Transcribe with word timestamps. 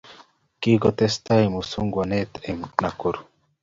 Kikotesak 0.61 1.41
muswagnatet 1.53 2.35
en 2.49 2.57
Nakuru 2.81 3.19